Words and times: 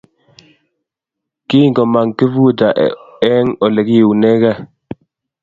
Kingomong 1.47 2.09
Kifuja 2.17 2.67
eng 3.31 3.47
Ole 3.65 3.81
kiunekei 3.87 4.59